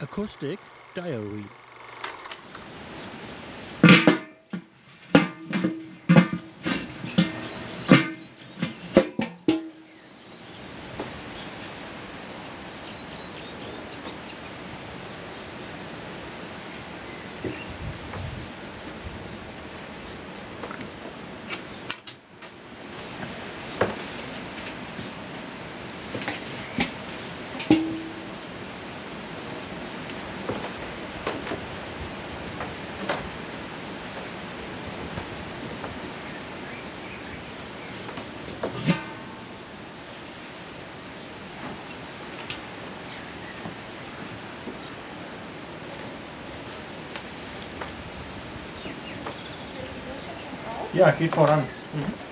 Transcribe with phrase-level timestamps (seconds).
[0.00, 0.58] Acoustic
[0.94, 1.67] Diary
[50.98, 51.60] Yeah, keep for on.
[51.94, 52.27] Mm -hmm.